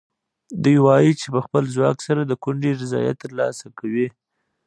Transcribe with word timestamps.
دوی 0.63 0.77
وایي 0.85 1.11
چې 1.21 1.27
په 1.33 1.39
خپل 1.45 1.63
ځواک 1.75 1.97
سره 2.07 2.21
د 2.25 2.33
کونډې 2.43 2.71
رضایت 2.81 3.15
ترلاسه 3.25 3.65
کوي. 3.79 4.07